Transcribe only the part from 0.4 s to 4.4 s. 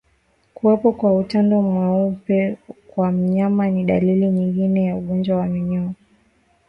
Kuwepo kwa utando mweupe kwa mnyama ni dalili